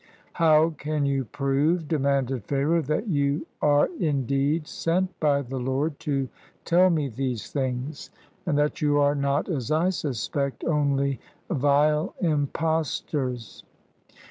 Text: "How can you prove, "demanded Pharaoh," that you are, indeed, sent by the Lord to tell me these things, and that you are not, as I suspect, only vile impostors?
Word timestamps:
"How 0.33 0.71
can 0.71 1.05
you 1.05 1.25
prove, 1.25 1.87
"demanded 1.87 2.45
Pharaoh," 2.45 2.81
that 2.89 3.07
you 3.07 3.45
are, 3.61 3.87
indeed, 3.99 4.65
sent 4.67 5.19
by 5.19 5.43
the 5.43 5.59
Lord 5.59 5.99
to 5.99 6.27
tell 6.65 6.89
me 6.89 7.07
these 7.07 7.51
things, 7.51 8.09
and 8.47 8.57
that 8.57 8.81
you 8.81 8.99
are 8.99 9.13
not, 9.13 9.47
as 9.47 9.69
I 9.69 9.91
suspect, 9.91 10.63
only 10.63 11.19
vile 11.51 12.15
impostors? 12.19 13.63